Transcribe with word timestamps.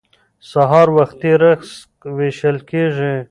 سهار 0.49 0.87
وختي 0.97 1.31
رزق 1.43 1.91
ویشل 2.17 2.57
کیږي. 2.69 3.13